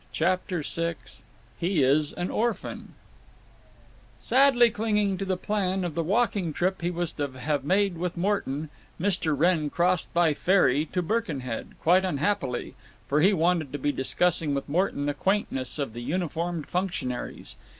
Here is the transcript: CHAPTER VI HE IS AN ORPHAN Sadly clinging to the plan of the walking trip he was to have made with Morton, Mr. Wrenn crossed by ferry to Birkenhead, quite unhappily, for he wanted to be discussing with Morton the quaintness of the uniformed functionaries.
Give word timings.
CHAPTER 0.11 0.63
VI 0.63 0.95
HE 1.59 1.83
IS 1.83 2.11
AN 2.13 2.31
ORPHAN 2.31 2.95
Sadly 4.17 4.71
clinging 4.71 5.15
to 5.19 5.25
the 5.25 5.37
plan 5.37 5.83
of 5.83 5.93
the 5.93 6.01
walking 6.01 6.53
trip 6.53 6.81
he 6.81 6.89
was 6.89 7.13
to 7.13 7.27
have 7.27 7.63
made 7.63 7.99
with 7.99 8.17
Morton, 8.17 8.71
Mr. 8.99 9.37
Wrenn 9.37 9.69
crossed 9.69 10.11
by 10.11 10.33
ferry 10.33 10.85
to 10.87 11.03
Birkenhead, 11.03 11.75
quite 11.83 12.03
unhappily, 12.03 12.73
for 13.07 13.21
he 13.21 13.31
wanted 13.31 13.71
to 13.73 13.77
be 13.77 13.91
discussing 13.91 14.55
with 14.55 14.67
Morton 14.67 15.05
the 15.05 15.13
quaintness 15.13 15.77
of 15.77 15.93
the 15.93 16.01
uniformed 16.01 16.65
functionaries. 16.65 17.55